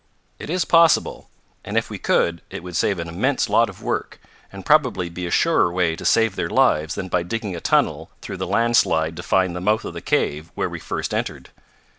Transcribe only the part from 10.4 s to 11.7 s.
where we first entered."